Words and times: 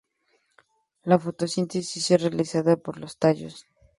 La 1.03 1.19
fotosíntesis 1.19 2.09
es 2.09 2.19
realizada 2.19 2.75
por 2.75 2.97
los 2.97 3.19
tallos. 3.19 3.67